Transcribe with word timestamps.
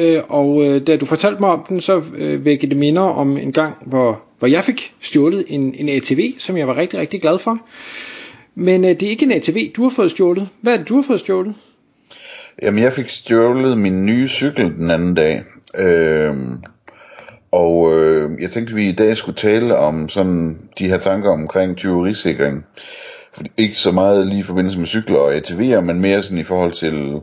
Øh, 0.00 0.22
og 0.28 0.64
øh, 0.64 0.86
da 0.86 0.96
du 0.96 1.06
fortalte 1.06 1.40
mig 1.40 1.50
om 1.50 1.64
den, 1.68 1.80
så 1.80 2.02
øh, 2.16 2.44
vækkede 2.44 2.70
det 2.70 2.78
minder 2.78 3.02
om 3.02 3.36
en 3.36 3.52
gang, 3.52 3.76
hvor, 3.86 4.22
hvor 4.38 4.48
jeg 4.48 4.64
fik 4.64 4.94
stjålet 5.00 5.44
en, 5.48 5.74
en 5.74 5.88
ATV, 5.88 6.20
som 6.38 6.56
jeg 6.56 6.68
var 6.68 6.76
rigtig, 6.76 6.98
rigtig 6.98 7.20
glad 7.20 7.38
for. 7.38 7.58
Men 8.54 8.84
øh, 8.84 8.90
det 8.90 9.02
er 9.02 9.10
ikke 9.10 9.24
en 9.24 9.32
ATV, 9.32 9.72
du 9.76 9.82
har 9.82 9.90
fået 9.90 10.10
stjålet. 10.10 10.48
Hvad 10.60 10.72
er 10.72 10.76
det, 10.76 10.88
du 10.88 10.94
har 10.94 11.02
fået 11.02 11.20
stjålet? 11.20 11.54
Jamen, 12.62 12.82
jeg 12.82 12.92
fik 12.92 13.08
stjålet 13.08 13.78
min 13.78 14.06
nye 14.06 14.28
cykel 14.28 14.72
den 14.78 14.90
anden 14.90 15.14
dag. 15.14 15.42
Øh, 15.74 16.34
og 17.52 17.92
øh, 17.94 18.42
jeg 18.42 18.50
tænkte, 18.50 18.70
at 18.70 18.76
vi 18.76 18.88
i 18.88 18.92
dag 18.92 19.16
skulle 19.16 19.36
tale 19.36 19.76
om 19.76 20.08
sådan 20.08 20.58
de 20.78 20.88
her 20.88 20.98
tanker 20.98 21.30
omkring 21.30 21.76
tyverisikring. 21.76 22.64
Ikke 23.56 23.74
så 23.74 23.92
meget 23.92 24.26
lige 24.26 24.38
i 24.38 24.42
forbindelse 24.42 24.78
med 24.78 24.86
cykler 24.86 25.18
og 25.18 25.34
ATV'er, 25.34 25.80
men 25.80 26.00
mere 26.00 26.22
sådan 26.22 26.38
i 26.38 26.44
forhold 26.44 26.72
til, 26.72 27.20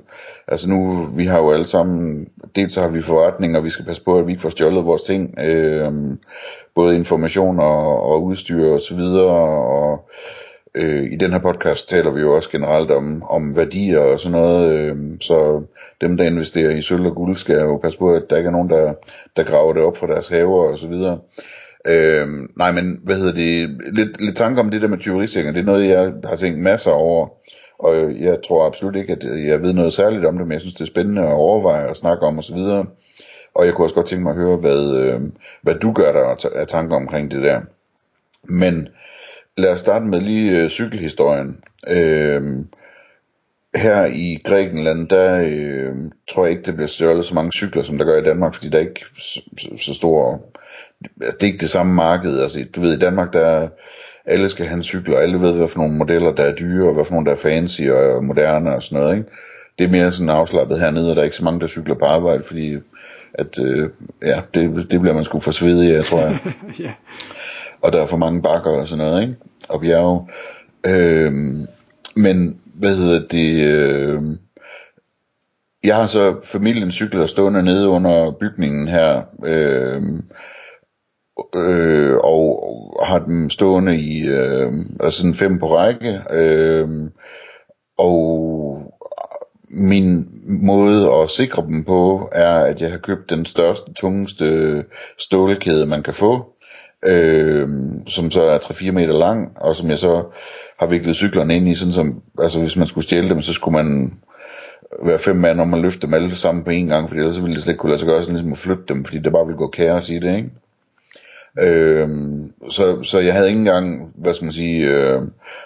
altså 0.47 0.69
nu, 0.69 1.01
vi 1.15 1.25
har 1.25 1.37
jo 1.37 1.51
alle 1.51 1.67
sammen, 1.67 2.27
dels 2.55 2.75
har 2.75 2.87
vi 2.87 3.01
forretning, 3.01 3.57
og 3.57 3.63
vi 3.63 3.69
skal 3.69 3.85
passe 3.85 4.03
på, 4.03 4.19
at 4.19 4.27
vi 4.27 4.31
ikke 4.31 4.41
får 4.41 4.49
stjålet 4.49 4.85
vores 4.85 5.03
ting, 5.03 5.39
øh, 5.39 5.91
både 6.75 6.95
information 6.95 7.59
og, 7.59 8.03
og 8.03 8.23
udstyr 8.23 8.65
og 8.65 8.81
så 8.81 8.95
videre, 8.95 9.31
og 9.65 10.09
øh, 10.75 11.03
i 11.03 11.15
den 11.15 11.31
her 11.31 11.39
podcast 11.39 11.89
taler 11.89 12.11
vi 12.11 12.21
jo 12.21 12.35
også 12.35 12.49
generelt 12.49 12.91
om, 12.91 13.23
om 13.29 13.55
værdier 13.55 13.99
og 13.99 14.19
sådan 14.19 14.39
noget, 14.39 14.71
øh, 14.71 14.95
så 15.21 15.61
dem 16.01 16.17
der 16.17 16.23
investerer 16.23 16.71
i 16.71 16.81
sølv 16.81 17.05
og 17.05 17.15
guld 17.15 17.35
skal 17.35 17.59
jo 17.59 17.77
passe 17.77 17.99
på, 17.99 18.13
at 18.13 18.29
der 18.29 18.37
ikke 18.37 18.47
er 18.47 18.51
nogen, 18.51 18.69
der, 18.69 18.93
der 19.35 19.43
graver 19.43 19.73
det 19.73 19.83
op 19.83 19.97
fra 19.97 20.07
deres 20.07 20.27
haver 20.27 20.71
og 20.71 20.77
så 20.77 20.87
videre. 20.87 21.13
Øh, 21.13 21.56
Øh, 21.87 22.27
nej, 22.55 22.71
men 22.71 22.99
hvad 23.03 23.15
hedder 23.15 23.33
det, 23.33 23.69
lidt, 23.93 24.21
lidt 24.21 24.37
tanke 24.37 24.61
om 24.61 24.69
det 24.69 24.81
der 24.81 24.87
med 24.87 24.97
tyverisikring, 24.97 25.55
det 25.55 25.61
er 25.61 25.65
noget, 25.65 25.89
jeg 25.89 26.13
har 26.23 26.35
tænkt 26.35 26.59
masser 26.59 26.91
over, 26.91 27.27
og 27.79 28.21
jeg 28.21 28.37
tror 28.47 28.65
absolut 28.65 28.95
ikke, 28.95 29.13
at 29.13 29.23
jeg 29.47 29.61
ved 29.61 29.73
noget 29.73 29.93
særligt 29.93 30.25
om 30.25 30.37
det, 30.37 30.47
men 30.47 30.53
jeg 30.53 30.61
synes, 30.61 30.73
det 30.73 30.81
er 30.81 30.85
spændende 30.85 31.21
at 31.21 31.33
overveje 31.33 31.87
og 31.87 31.97
snakke 31.97 32.25
om 32.25 32.37
og 32.37 32.43
så 32.43 32.55
videre. 32.55 32.85
Og 33.55 33.65
jeg 33.65 33.73
kunne 33.73 33.85
også 33.85 33.95
godt 33.95 34.07
tænke 34.07 34.23
mig 34.23 34.31
at 34.31 34.37
høre, 34.37 34.57
hvad, 34.57 34.93
øh, 34.95 35.21
hvad 35.61 35.75
du 35.75 35.91
gør 35.91 36.11
der 36.11 36.49
af 36.55 36.67
tanker 36.67 36.95
omkring 36.95 37.31
det 37.31 37.43
der. 37.43 37.61
Men 38.43 38.87
lad 39.57 39.71
os 39.71 39.79
starte 39.79 40.05
med 40.05 40.21
lige 40.21 40.61
øh, 40.61 40.69
cykelhistorien. 40.69 41.57
Øh, 41.87 42.65
her 43.75 44.05
i 44.05 44.41
Grækenland, 44.43 45.07
der 45.07 45.41
øh, 45.45 45.95
tror 46.29 46.45
jeg 46.45 46.51
ikke, 46.51 46.63
det 46.63 46.75
bliver 46.75 46.87
stjålet 46.87 47.25
så 47.25 47.35
mange 47.35 47.51
cykler, 47.51 47.83
som 47.83 47.97
der 47.97 48.05
gør 48.05 48.21
i 48.21 48.25
Danmark, 48.25 48.53
fordi 48.53 48.69
der 48.69 48.77
er 48.77 48.81
ikke 48.81 49.05
så, 49.19 49.41
så, 49.57 49.69
så 49.79 49.93
stor... 49.93 50.41
Det 51.17 51.41
er 51.41 51.45
ikke 51.45 51.57
det 51.57 51.69
samme 51.69 51.93
marked. 51.93 52.39
Altså, 52.39 52.65
du 52.75 52.81
ved, 52.81 52.97
i 52.97 52.99
Danmark, 52.99 53.33
der 53.33 53.67
alle 54.25 54.49
skal 54.49 54.65
have 54.65 54.77
en 54.77 54.83
cykel, 54.83 55.13
og 55.13 55.23
alle 55.23 55.41
ved, 55.41 55.53
hvad 55.53 55.67
for 55.67 55.79
nogle 55.79 55.97
modeller, 55.97 56.31
der 56.31 56.43
er 56.43 56.55
dyre, 56.55 56.87
og 56.87 56.93
hvad 56.93 57.05
for 57.05 57.13
nogle, 57.13 57.25
der 57.25 57.31
er 57.31 57.35
fancy 57.35 57.81
og 57.81 58.23
moderne 58.23 58.75
og 58.75 58.83
sådan 58.83 59.03
noget. 59.03 59.17
Ikke? 59.17 59.29
Det 59.79 59.85
er 59.85 59.89
mere 59.89 60.11
sådan 60.11 60.29
afslappet 60.29 60.79
hernede, 60.79 61.09
og 61.09 61.15
der 61.15 61.21
er 61.21 61.25
ikke 61.25 61.37
så 61.37 61.43
mange, 61.43 61.59
der 61.59 61.67
cykler 61.67 61.95
på 61.95 62.05
arbejde, 62.05 62.43
fordi 62.43 62.77
at, 63.33 63.59
øh, 63.59 63.89
ja, 64.21 64.41
det, 64.53 64.87
det 64.91 65.01
bliver 65.01 65.13
man 65.13 65.23
sgu 65.23 65.39
for 65.39 65.51
svedig 65.51 65.95
af, 65.95 66.03
tror 66.03 66.19
jeg. 66.19 66.39
ja. 66.85 66.91
Og 67.81 67.93
der 67.93 68.01
er 68.01 68.05
for 68.05 68.17
mange 68.17 68.41
bakker 68.41 68.71
og 68.71 68.87
sådan 68.87 69.05
noget, 69.05 69.21
ikke? 69.21 69.35
Og 69.69 69.81
bjerge. 69.81 70.27
Øh, 70.87 71.33
men, 72.15 72.59
hvad 72.77 72.95
hedder 72.95 73.27
det... 73.27 73.63
Øh, 73.73 74.21
jeg 75.83 75.95
har 75.95 76.05
så 76.05 76.35
familien 76.43 76.91
cykler 76.91 77.25
stående 77.25 77.63
nede 77.63 77.87
under 77.87 78.31
bygningen 78.31 78.87
her, 78.87 79.21
øh, 79.45 80.01
øh, 81.55 82.17
og 82.17 82.99
har 83.03 83.19
dem 83.19 83.49
stående 83.49 83.95
i 83.95 84.27
øh, 84.27 84.71
altså 84.99 85.17
sådan 85.17 85.33
fem 85.33 85.59
på 85.59 85.75
række. 85.77 86.21
Øh, 86.31 86.89
og 87.97 88.81
min 89.69 90.27
måde 90.43 91.13
at 91.13 91.29
sikre 91.29 91.63
dem 91.67 91.83
på 91.83 92.29
er, 92.31 92.55
at 92.55 92.81
jeg 92.81 92.91
har 92.91 92.97
købt 92.97 93.29
den 93.29 93.45
største, 93.45 93.93
tungeste 93.93 94.83
stålkæde, 95.19 95.85
man 95.85 96.03
kan 96.03 96.13
få, 96.13 96.53
øh, 97.05 97.67
som 98.07 98.31
så 98.31 98.41
er 98.41 98.57
3-4 98.57 98.91
meter 98.91 99.19
lang, 99.19 99.57
og 99.57 99.75
som 99.75 99.89
jeg 99.89 99.97
så 99.97 100.23
har 100.79 100.87
viklet 100.87 101.15
cyklerne 101.15 101.55
ind 101.55 101.67
i, 101.67 101.75
sådan 101.75 101.93
som, 101.93 102.21
altså 102.41 102.59
hvis 102.59 102.77
man 102.77 102.87
skulle 102.87 103.03
stjæle 103.03 103.29
dem, 103.29 103.41
så 103.41 103.53
skulle 103.53 103.83
man 103.83 104.13
være 105.03 105.19
fem 105.19 105.35
mand 105.35 105.61
om 105.61 105.73
at 105.73 105.79
løfte 105.79 106.01
dem 106.01 106.13
alle 106.13 106.35
sammen 106.35 106.63
på 106.63 106.69
en 106.69 106.87
gang, 106.87 107.07
fordi 107.07 107.19
ellers 107.19 107.41
ville 107.41 107.53
det 107.53 107.63
slet 107.63 107.71
ikke 107.71 107.79
kunne 107.79 107.89
lade 107.89 107.99
sig 107.99 108.07
gøre 108.07 108.21
sådan 108.21 108.35
ligesom 108.35 108.51
at 108.51 108.57
flytte 108.57 108.83
dem, 108.87 109.05
fordi 109.05 109.19
der 109.19 109.29
bare 109.29 109.45
ville 109.45 109.57
gå 109.57 109.67
kaos 109.67 110.09
i 110.09 110.19
det, 110.19 110.35
ikke? 110.35 110.49
Øh, 111.59 112.09
så, 112.69 113.03
så 113.03 113.19
jeg 113.19 113.33
havde 113.33 113.47
ikke 113.47 113.59
engang, 113.59 114.11
hvad 114.15 114.33
skal 114.33 114.45
man 114.45 114.51
sige, 114.51 114.87
øh, 114.87 115.21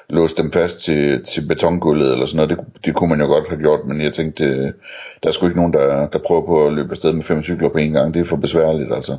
låst 0.09 0.37
dem 0.37 0.51
fast 0.51 0.79
til, 0.79 1.23
til 1.23 1.47
betongulvet 1.47 2.11
eller 2.11 2.25
sådan 2.25 2.47
noget. 2.47 2.49
Det, 2.49 2.85
det 2.85 2.95
kunne 2.95 3.09
man 3.09 3.19
jo 3.19 3.25
godt 3.25 3.49
have 3.49 3.61
gjort, 3.61 3.85
men 3.85 4.01
jeg 4.01 4.13
tænkte, 4.13 4.43
øh, 4.43 4.73
der 5.23 5.29
er 5.29 5.31
sgu 5.31 5.45
ikke 5.45 5.59
nogen, 5.59 5.73
der, 5.73 6.07
der 6.07 6.19
prøver 6.19 6.45
på 6.45 6.67
at 6.67 6.73
løbe 6.73 6.91
afsted 6.91 7.13
med 7.13 7.23
fem 7.23 7.43
cykler 7.43 7.69
på 7.69 7.77
en 7.77 7.91
gang. 7.91 8.13
Det 8.13 8.19
er 8.19 8.25
for 8.25 8.35
besværligt 8.35 8.93
altså. 8.93 9.17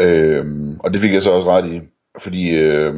Øh, 0.00 0.44
og 0.78 0.92
det 0.92 1.00
fik 1.00 1.12
jeg 1.12 1.22
så 1.22 1.30
også 1.30 1.50
ret 1.50 1.72
i, 1.72 1.80
fordi 2.18 2.58
øh, 2.58 2.94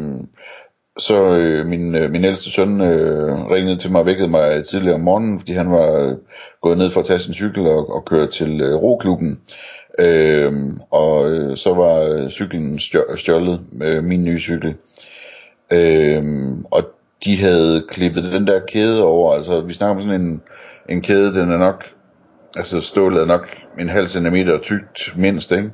så 0.98 1.38
øh, 1.38 1.66
min, 1.66 1.94
øh, 1.94 2.10
min 2.10 2.24
ældste 2.24 2.50
søn 2.50 2.80
øh, 2.80 3.46
ringede 3.46 3.76
til 3.76 3.90
mig 3.92 4.00
og 4.00 4.06
vækkede 4.06 4.28
mig 4.28 4.64
tidligere 4.64 4.94
om 4.94 5.00
morgenen, 5.00 5.38
fordi 5.38 5.52
han 5.52 5.70
var 5.70 6.00
øh, 6.00 6.16
gået 6.62 6.78
ned 6.78 6.90
for 6.90 7.00
at 7.00 7.06
tage 7.06 7.18
sin 7.18 7.34
cykel 7.34 7.66
og, 7.66 7.90
og 7.90 8.04
køre 8.04 8.26
til 8.26 8.60
øh, 8.60 8.74
roklubben. 8.74 9.40
Øh, 9.98 10.52
og 10.90 11.30
øh, 11.30 11.56
så 11.56 11.74
var 11.74 12.00
øh, 12.00 12.30
cyklen 12.30 12.78
stjålet, 13.16 13.60
øh, 13.82 14.04
min 14.04 14.24
nye 14.24 14.40
cykel. 14.40 14.74
Øh, 15.72 16.22
og 16.70 16.84
de 17.24 17.36
havde 17.36 17.84
klippet 17.88 18.24
den 18.24 18.46
der 18.46 18.60
kæde 18.68 19.04
over, 19.04 19.34
altså 19.34 19.60
vi 19.60 19.72
snakker 19.72 19.94
om 19.94 20.00
sådan 20.00 20.20
en, 20.20 20.42
en 20.88 21.02
kæde, 21.02 21.34
den 21.34 21.50
er 21.50 21.58
nok, 21.58 21.84
altså 22.56 22.80
stålet 22.80 23.22
er 23.22 23.26
nok 23.26 23.48
en 23.78 23.88
halv 23.88 24.08
centimeter 24.08 24.58
tykt 24.58 25.14
mindst, 25.16 25.52
ikke? 25.52 25.70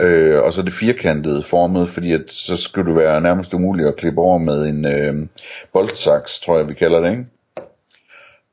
Øh, 0.00 0.42
og 0.42 0.52
så 0.52 0.62
det 0.62 0.72
firkantede 0.72 1.42
formet, 1.42 1.88
fordi 1.88 2.12
at, 2.12 2.30
så 2.30 2.56
skulle 2.56 2.90
det 2.90 2.96
være 2.96 3.20
nærmest 3.20 3.54
umuligt 3.54 3.88
at 3.88 3.96
klippe 3.96 4.20
over 4.20 4.38
med 4.38 4.66
en 4.66 4.84
øh, 4.84 5.26
boltsaks, 5.72 6.40
tror 6.40 6.58
jeg 6.58 6.68
vi 6.68 6.74
kalder 6.74 7.00
det, 7.00 7.10
ikke? 7.10 7.24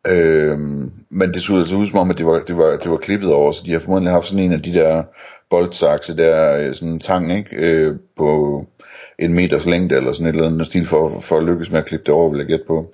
Øh, 0.07 0.57
men 1.09 1.34
det 1.34 1.44
så 1.44 1.56
altså 1.57 1.75
ud 1.75 1.88
som 1.88 2.00
om, 2.00 2.09
at 2.09 2.18
det 2.18 2.25
var, 2.25 2.40
det, 2.40 2.57
var, 2.57 2.78
det 2.78 2.91
var 2.91 2.97
klippet 2.97 3.34
over, 3.34 3.52
så 3.52 3.63
de 3.66 3.72
har 3.72 3.79
formodentlig 3.79 4.12
haft 4.12 4.28
sådan 4.28 4.46
en 4.46 4.53
af 4.53 4.62
de 4.62 4.74
der 4.74 5.03
boltsakse 5.50 6.18
der, 6.18 6.57
øh, 6.57 6.75
sådan 6.75 6.94
en 6.94 7.00
tang, 7.00 7.38
ikke? 7.38 7.56
Øh, 7.56 7.96
på 8.18 8.66
en 9.19 9.34
meters 9.34 9.66
længde 9.66 9.96
eller 9.96 10.12
sådan 10.12 10.28
et 10.28 10.35
eller 10.35 10.47
andet 10.47 10.68
stil 10.68 10.88
for, 10.88 11.19
for 11.19 11.38
at 11.38 11.44
lykkes 11.44 11.72
med 11.72 11.79
at 11.79 11.85
klippe 11.85 12.06
det 12.06 12.13
over, 12.13 12.29
vil 12.29 12.38
jeg 12.38 12.47
gætte 12.47 12.66
på. 12.68 12.94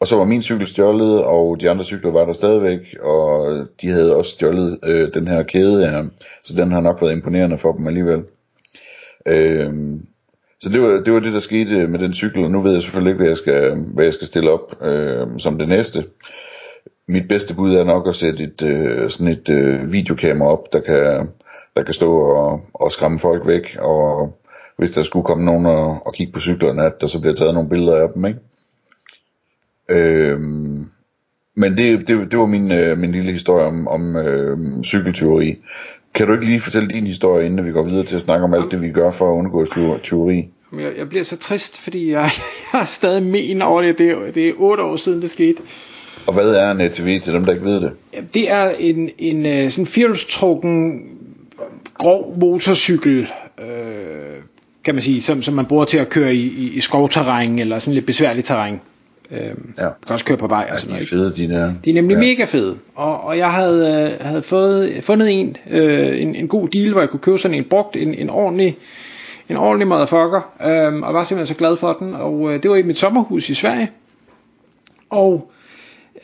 Og 0.00 0.06
så 0.06 0.16
var 0.16 0.24
min 0.24 0.42
cykel 0.42 0.66
stjålet, 0.66 1.24
og 1.24 1.60
de 1.60 1.70
andre 1.70 1.84
cykler 1.84 2.10
var 2.10 2.24
der 2.24 2.32
stadigvæk, 2.32 2.96
og 3.02 3.56
de 3.80 3.88
havde 3.88 4.16
også 4.16 4.30
stjålet 4.30 4.78
øh, 4.84 5.14
den 5.14 5.28
her 5.28 5.42
kæde 5.42 5.88
her, 5.88 6.04
så 6.44 6.56
den 6.56 6.72
har 6.72 6.80
nok 6.80 7.00
været 7.00 7.12
imponerende 7.12 7.58
for 7.58 7.72
dem 7.72 7.86
alligevel. 7.86 8.22
Øh, 9.28 9.72
så 10.60 10.68
det 10.68 10.82
var, 10.82 10.88
det 10.88 11.12
var 11.12 11.20
det, 11.20 11.32
der 11.32 11.38
skete 11.38 11.74
øh, 11.74 11.88
med 11.88 11.98
den 11.98 12.12
cykel, 12.12 12.44
og 12.44 12.50
nu 12.50 12.60
ved 12.60 12.72
jeg 12.72 12.82
selvfølgelig 12.82 13.10
ikke, 13.10 13.18
hvad 13.18 13.28
jeg 13.28 13.36
skal, 13.36 13.84
hvad 13.94 14.04
jeg 14.04 14.12
skal 14.12 14.26
stille 14.26 14.50
op 14.50 14.82
øh, 14.82 15.26
som 15.38 15.58
det 15.58 15.68
næste. 15.68 16.04
Mit 17.08 17.28
bedste 17.28 17.54
bud 17.54 17.74
er 17.74 17.84
nok 17.84 18.08
at 18.08 18.14
sætte 18.14 18.44
et, 18.44 18.62
øh, 18.62 19.10
sådan 19.10 19.32
et 19.32 19.48
øh, 19.48 19.92
videokamera 19.92 20.48
op, 20.48 20.72
der 20.72 20.80
kan, 20.80 21.28
der 21.76 21.82
kan 21.82 21.94
stå 21.94 22.20
og, 22.20 22.60
og 22.74 22.92
skræmme 22.92 23.18
folk 23.18 23.46
væk, 23.46 23.76
og 23.78 24.36
hvis 24.76 24.90
der 24.90 25.02
skulle 25.02 25.24
komme 25.24 25.44
nogen 25.44 25.66
og, 25.66 26.06
og 26.06 26.14
kigge 26.14 26.32
på 26.32 26.40
cyklerne, 26.40 26.84
at 26.84 27.00
der 27.00 27.06
så 27.06 27.20
bliver 27.20 27.34
taget 27.34 27.54
nogle 27.54 27.68
billeder 27.68 27.96
af 27.96 28.08
dem, 28.14 28.24
ikke? 28.24 28.38
Øh, 29.88 30.40
men 31.56 31.76
det, 31.76 32.08
det, 32.08 32.30
det 32.30 32.38
var 32.38 32.46
min, 32.46 32.72
øh, 32.72 32.98
min 32.98 33.12
lille 33.12 33.32
historie 33.32 33.66
om, 33.66 33.88
om 33.88 34.16
øh, 34.16 34.58
cykelteori. 34.84 35.56
Kan 36.14 36.26
du 36.26 36.32
ikke 36.32 36.46
lige 36.46 36.60
fortælle 36.60 36.88
din 36.88 37.06
historie, 37.06 37.46
inden 37.46 37.66
vi 37.66 37.72
går 37.72 37.82
videre 37.82 38.04
til 38.04 38.16
at 38.16 38.22
snakke 38.22 38.44
om 38.44 38.54
alt 38.54 38.70
det, 38.70 38.82
vi 38.82 38.90
gør 38.90 39.10
for 39.10 39.32
at 39.32 39.38
undgå 39.38 39.66
teori? 40.02 40.48
Jeg, 40.78 40.92
jeg 40.98 41.08
bliver 41.08 41.24
så 41.24 41.36
trist, 41.36 41.80
fordi 41.80 42.10
jeg, 42.10 42.30
jeg 42.72 42.80
er 42.80 42.84
stadig 42.84 43.22
men 43.22 43.62
over 43.62 43.82
det. 43.82 43.98
Det 43.98 44.10
er, 44.10 44.32
det 44.34 44.48
er 44.48 44.52
otte 44.56 44.82
år 44.82 44.96
siden, 44.96 45.22
det 45.22 45.30
skete. 45.30 45.62
Og 46.26 46.34
hvad 46.34 46.48
er 46.48 46.70
en 46.70 46.80
ATV 46.80 47.20
til 47.20 47.32
dem, 47.32 47.44
der 47.44 47.52
ikke 47.52 47.64
ved 47.64 47.80
det? 47.80 47.92
Det 48.34 48.50
er 48.50 48.70
en, 48.78 49.10
en 49.18 49.46
øh, 49.46 49.70
sådan 49.70 49.86
firehjulstrukken 49.86 51.02
grov 51.94 52.36
motorcykel, 52.40 53.32
øh, 53.58 54.36
kan 54.84 54.94
man 54.94 55.02
sige, 55.02 55.22
som, 55.22 55.42
som 55.42 55.54
man 55.54 55.66
bruger 55.66 55.84
til 55.84 55.98
at 55.98 56.08
køre 56.08 56.34
i, 56.34 56.46
i, 56.46 56.72
i 56.74 56.80
skovterræn 56.80 57.58
eller 57.58 57.78
sådan 57.78 57.94
lidt 57.94 58.06
besværligt 58.06 58.46
terræn. 58.46 58.80
Øhm, 59.30 59.74
ja. 59.78 59.82
Kan 59.82 60.12
også 60.12 60.24
køre 60.24 60.36
på 60.36 60.46
vej. 60.46 60.70
Ja, 60.70 60.94
de 60.94 61.00
er 61.00 61.06
fede, 61.06 61.34
de 61.36 61.50
der. 61.50 61.72
De 61.84 61.90
er 61.90 61.94
nemlig 61.94 62.14
ja. 62.14 62.20
mega 62.20 62.44
fede. 62.44 62.76
Og, 62.94 63.24
og 63.24 63.38
jeg 63.38 63.52
havde, 63.52 64.10
øh, 64.20 64.26
havde 64.26 64.42
fået, 64.42 64.98
fundet 65.02 65.40
en, 65.40 65.56
øh, 65.70 66.22
en, 66.22 66.34
en 66.34 66.48
god 66.48 66.68
deal, 66.68 66.92
hvor 66.92 67.00
jeg 67.00 67.10
kunne 67.10 67.20
købe 67.20 67.38
sådan 67.38 67.56
en 67.56 67.64
brugt, 67.64 67.96
en, 67.96 68.14
en 68.14 68.30
ordentlig, 68.30 68.76
en 69.48 69.56
ordentlig 69.56 69.88
motherfucker, 69.88 70.40
øhm, 70.66 71.02
og 71.02 71.14
var 71.14 71.24
simpelthen 71.24 71.54
så 71.54 71.58
glad 71.58 71.76
for 71.76 71.92
den. 71.92 72.14
Og 72.14 72.54
øh, 72.54 72.62
det 72.62 72.70
var 72.70 72.76
i 72.76 72.82
mit 72.82 72.98
sommerhus 72.98 73.48
i 73.48 73.54
Sverige. 73.54 73.90
Og 75.10 75.50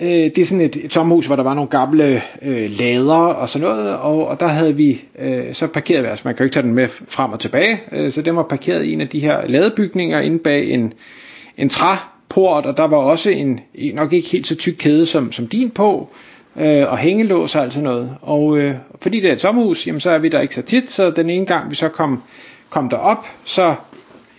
øh, 0.01 0.07
det 0.09 0.39
er 0.39 0.45
sådan 0.45 0.65
et, 0.65 0.77
et 0.85 0.93
sommerhus, 0.93 1.27
hvor 1.27 1.37
der 1.37 1.43
var 1.43 1.55
nogle 1.55 1.71
gamle 1.71 2.23
øh, 2.43 2.71
lader 2.79 3.15
og 3.15 3.49
sådan 3.49 3.69
noget, 3.69 3.97
og, 3.97 4.27
og 4.27 4.41
der 4.41 4.47
havde 4.47 4.77
vi 4.77 5.05
øh, 5.19 5.55
så 5.55 5.67
parkeret, 5.67 6.07
altså 6.07 6.23
man 6.25 6.35
kan 6.35 6.45
jo 6.45 6.45
ikke 6.45 6.55
tage 6.55 6.67
den 6.67 6.75
med 6.75 6.89
frem 7.09 7.33
og 7.33 7.41
tilbage, 7.41 7.81
øh, 7.93 8.13
så 8.13 8.23
den 8.23 8.37
var 8.37 8.43
parkeret 8.43 8.85
i 8.85 8.93
en 8.93 9.01
af 9.01 9.09
de 9.09 9.21
her 9.21 9.47
ladebygninger 9.49 10.21
inde 10.21 10.39
bag 10.39 10.71
en, 10.71 10.93
en 11.57 11.71
port, 12.33 12.67
og 12.67 12.77
der 12.77 12.85
var 12.85 12.97
også 12.97 13.31
en, 13.31 13.61
nok 13.95 14.13
ikke 14.13 14.29
helt 14.29 14.47
så 14.47 14.55
tyk 14.55 14.75
kæde 14.79 15.07
som, 15.07 15.33
som 15.33 15.47
din 15.47 15.71
på, 15.71 16.11
øh, 16.57 16.91
og 16.91 16.99
hængelås 16.99 17.57
og 17.57 17.63
alt 17.63 17.73
sådan 17.73 17.85
noget. 17.85 18.17
Og 18.21 18.59
øh, 18.59 18.75
fordi 19.01 19.21
det 19.21 19.29
er 19.29 19.33
et 19.33 19.41
sommerhus, 19.41 19.87
jamen, 19.87 20.01
så 20.01 20.11
er 20.11 20.19
vi 20.19 20.29
der 20.29 20.41
ikke 20.41 20.55
så 20.55 20.63
tit, 20.63 20.91
så 20.91 21.11
den 21.11 21.31
ene 21.31 21.47
gang 21.47 21.71
vi 21.71 21.75
så 21.75 21.89
kom, 21.89 22.23
kom 22.71 22.89
derop, 22.89 23.27
så 23.45 23.75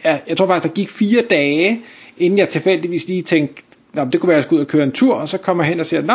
ja, 0.05 0.19
jeg 0.27 0.37
tror 0.37 0.47
faktisk, 0.47 0.73
der 0.73 0.81
gik 0.81 0.89
fire 0.89 1.21
dage, 1.29 1.81
inden 2.17 2.39
jeg 2.39 2.49
tilfældigvis 2.49 3.07
lige 3.07 3.21
tænkte, 3.21 3.63
Nå, 3.93 4.05
det 4.05 4.19
kunne 4.19 4.27
være, 4.27 4.35
at 4.35 4.41
jeg 4.41 4.43
skulle 4.43 4.59
ud 4.59 4.65
og 4.65 4.71
køre 4.71 4.83
en 4.83 4.91
tur, 4.91 5.15
og 5.15 5.29
så 5.29 5.37
kommer 5.37 5.63
jeg 5.63 5.69
hen 5.69 5.79
og 5.79 5.85
siger, 5.85 6.01
nå, 6.01 6.13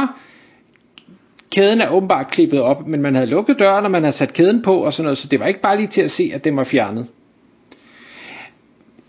kæden 1.51 1.81
er 1.81 1.91
åbenbart 1.91 2.31
klippet 2.31 2.61
op, 2.61 2.87
men 2.87 3.03
man 3.03 3.15
havde 3.15 3.27
lukket 3.27 3.59
døren, 3.59 3.85
og 3.85 3.91
man 3.91 4.03
havde 4.03 4.17
sat 4.17 4.33
kæden 4.33 4.63
på, 4.63 4.77
og 4.77 4.95
sådan 4.95 5.05
noget, 5.05 5.19
så 5.19 5.29
det 5.29 5.41
var 5.41 5.47
ikke 5.47 5.61
bare 5.61 5.77
lige 5.77 5.87
til 5.87 6.01
at 6.01 6.11
se, 6.11 6.31
at 6.35 6.45
den 6.45 6.57
var 6.57 6.65
fjernet. 6.65 7.09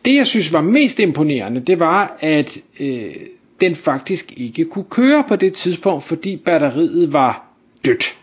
Det, 0.06 0.16
jeg 0.16 0.28
synes 0.28 0.54
var 0.54 0.62
mest 0.62 1.00
imponerende, 1.00 1.62
det 1.62 1.80
var, 1.80 2.18
at 2.20 2.58
øh, 2.80 3.16
den 3.62 3.76
faktisk 3.76 4.34
ikke 4.38 4.66
kunne 4.66 4.86
køre 4.90 5.24
på 5.28 5.36
det 5.36 5.54
tidspunkt, 5.54 6.04
fordi 6.04 6.38
batteriet 6.38 7.14
var 7.14 7.46
dødt. 7.86 8.18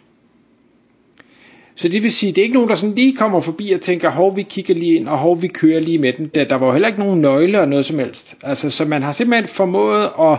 Så 1.74 1.88
det 1.88 2.02
vil 2.02 2.12
sige, 2.12 2.32
det 2.32 2.38
er 2.38 2.42
ikke 2.42 2.54
nogen, 2.54 2.68
der 2.68 2.74
sådan 2.74 2.94
lige 2.94 3.16
kommer 3.16 3.40
forbi 3.40 3.72
og 3.72 3.80
tænker, 3.80 4.10
hov, 4.10 4.36
vi 4.36 4.42
kigger 4.42 4.74
lige 4.74 4.94
ind, 4.94 5.08
og 5.08 5.18
hov, 5.18 5.42
vi 5.42 5.48
kører 5.48 5.80
lige 5.80 5.98
med 5.98 6.12
den. 6.12 6.30
Der, 6.34 6.46
var 6.48 6.66
var 6.66 6.72
heller 6.72 6.88
ikke 6.88 7.00
nogen 7.00 7.20
nøgle 7.20 7.60
og 7.60 7.68
noget 7.68 7.84
som 7.86 7.98
helst. 7.98 8.36
Altså, 8.42 8.70
så 8.70 8.84
man 8.84 9.02
har 9.02 9.12
simpelthen 9.12 9.48
formået 9.48 10.10
at 10.20 10.38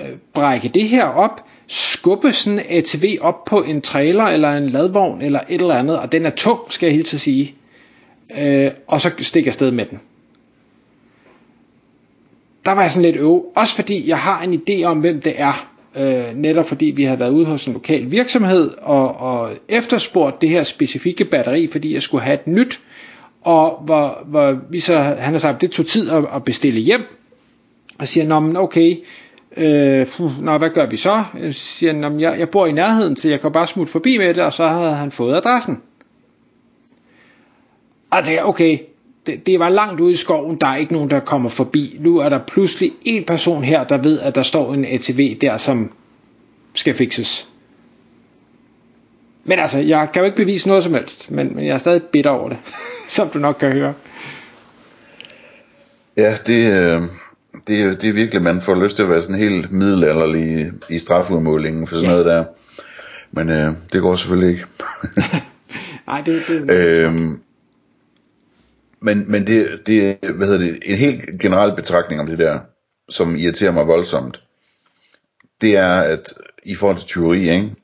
øh, 0.00 0.16
brække 0.34 0.68
det 0.68 0.88
her 0.88 1.04
op, 1.04 1.44
skubbe 1.66 2.32
sådan 2.32 2.58
en 2.58 2.64
ATV 2.68 3.16
op 3.20 3.44
på 3.44 3.62
en 3.62 3.80
trailer 3.80 4.24
eller 4.24 4.52
en 4.52 4.68
ladvogn 4.68 5.22
eller 5.22 5.40
et 5.48 5.60
eller 5.60 5.74
andet, 5.74 5.98
og 5.98 6.12
den 6.12 6.26
er 6.26 6.30
tung, 6.30 6.60
skal 6.70 6.86
jeg 6.86 6.94
helt 6.94 7.06
til 7.06 7.20
sige, 7.20 7.54
øh, 8.38 8.70
og 8.86 9.00
så 9.00 9.10
stikker 9.18 9.50
afsted 9.50 9.70
med 9.70 9.86
den. 9.86 10.00
Der 12.66 12.72
var 12.72 12.82
jeg 12.82 12.90
sådan 12.90 13.02
lidt 13.02 13.16
øv, 13.16 13.44
også 13.54 13.74
fordi 13.74 14.08
jeg 14.08 14.18
har 14.18 14.42
en 14.42 14.62
idé 14.68 14.84
om, 14.84 15.00
hvem 15.00 15.20
det 15.20 15.34
er, 15.36 15.68
øh, 15.96 16.36
netop 16.36 16.66
fordi 16.66 16.86
vi 16.86 17.04
havde 17.04 17.18
været 17.18 17.30
ude 17.30 17.46
hos 17.46 17.66
en 17.66 17.72
lokal 17.72 18.10
virksomhed 18.10 18.70
og, 18.82 19.16
og 19.16 19.50
efterspurgt 19.68 20.40
det 20.40 20.48
her 20.48 20.62
specifikke 20.62 21.24
batteri, 21.24 21.66
fordi 21.66 21.94
jeg 21.94 22.02
skulle 22.02 22.24
have 22.24 22.34
et 22.34 22.46
nyt, 22.46 22.80
og 23.42 23.82
hvor, 23.84 24.22
hvor 24.26 24.58
vi 24.70 24.80
så, 24.80 24.98
han 24.98 25.34
har 25.34 25.38
sagt, 25.38 25.60
det 25.60 25.70
tog 25.70 25.86
tid 25.86 26.10
at, 26.10 26.24
at 26.34 26.44
bestille 26.44 26.80
hjem, 26.80 27.02
og 27.98 28.08
siger, 28.08 28.26
nå, 28.26 28.40
men 28.40 28.56
okay, 28.56 28.96
øh, 29.56 30.06
nå, 30.40 30.58
hvad 30.58 30.70
gør 30.70 30.86
vi 30.86 30.96
så? 30.96 31.24
Jeg 31.40 31.54
siger, 31.54 31.92
nå, 31.92 32.18
jeg, 32.18 32.38
jeg 32.38 32.48
bor 32.48 32.66
i 32.66 32.72
nærheden, 32.72 33.16
så 33.16 33.28
jeg 33.28 33.40
kan 33.40 33.52
bare 33.52 33.66
smutte 33.66 33.92
forbi 33.92 34.18
med 34.18 34.34
det, 34.34 34.42
og 34.42 34.52
så 34.52 34.66
havde 34.66 34.94
han 34.94 35.10
fået 35.10 35.36
adressen. 35.36 35.82
Og 38.10 38.18
jeg 38.18 38.24
tænker, 38.24 38.42
okay, 38.42 38.78
det, 39.26 39.46
det 39.46 39.58
var 39.58 39.68
langt 39.68 40.00
ude 40.00 40.12
i 40.12 40.16
skoven, 40.16 40.56
der 40.56 40.66
er 40.66 40.76
ikke 40.76 40.92
nogen, 40.92 41.10
der 41.10 41.20
kommer 41.20 41.48
forbi. 41.48 41.96
Nu 42.00 42.18
er 42.18 42.28
der 42.28 42.38
pludselig 42.38 42.92
en 43.04 43.24
person 43.24 43.64
her, 43.64 43.84
der 43.84 43.98
ved, 43.98 44.20
at 44.20 44.34
der 44.34 44.42
står 44.42 44.74
en 44.74 44.84
ATV 44.84 45.38
der, 45.40 45.56
som 45.56 45.92
skal 46.74 46.94
fikses. 46.94 47.48
Men 49.44 49.58
altså, 49.58 49.78
jeg 49.78 50.08
kan 50.12 50.20
jo 50.20 50.24
ikke 50.24 50.36
bevise 50.36 50.68
noget 50.68 50.84
som 50.84 50.94
helst, 50.94 51.30
men, 51.30 51.54
men 51.54 51.66
jeg 51.66 51.74
er 51.74 51.78
stadig 51.78 52.02
bitter 52.02 52.30
over 52.30 52.48
det, 52.48 52.58
som 53.08 53.28
du 53.28 53.38
nok 53.38 53.56
kan 53.60 53.72
høre. 53.72 53.94
Ja, 56.16 56.36
det, 56.46 56.72
øh, 56.72 57.02
det, 57.68 58.02
det 58.02 58.08
er 58.08 58.12
virkelig, 58.12 58.42
man 58.42 58.60
får 58.60 58.74
lyst 58.74 58.96
til 58.96 59.02
at 59.02 59.08
være 59.08 59.22
sådan 59.22 59.38
helt 59.38 59.72
middelalderlig 59.72 60.72
i 60.90 60.98
strafudmålingen 60.98 61.86
for 61.86 61.94
sådan 61.94 62.10
ja. 62.10 62.16
noget 62.16 62.26
der. 62.26 62.44
Men 63.32 63.50
øh, 63.50 63.72
det 63.92 64.00
går 64.00 64.16
selvfølgelig 64.16 64.50
ikke. 64.50 64.66
Nej, 66.06 66.20
det, 66.20 66.42
det 66.48 66.70
øhm, 66.76 67.40
men, 69.00 69.30
men 69.30 69.46
det, 69.46 69.80
det, 69.86 70.18
hvad 70.34 70.46
hedder 70.46 70.64
det, 70.66 70.82
en 70.84 70.96
helt 70.96 71.40
generel 71.40 71.76
betragtning 71.76 72.20
om 72.20 72.26
det 72.26 72.38
der, 72.38 72.60
som 73.08 73.36
irriterer 73.36 73.70
mig 73.70 73.86
voldsomt, 73.86 74.42
det 75.60 75.76
er, 75.76 76.00
at 76.00 76.34
i 76.62 76.74
forhold 76.74 76.96
til 76.96 77.06
tyveri, 77.06 77.40
ikke, 77.40 77.74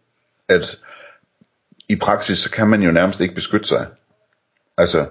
at 0.49 0.79
i 1.89 1.97
praksis, 1.97 2.39
så 2.39 2.51
kan 2.51 2.69
man 2.69 2.83
jo 2.83 2.91
nærmest 2.91 3.21
ikke 3.21 3.35
beskytte 3.35 3.69
sig. 3.69 3.87
Altså, 4.79 5.07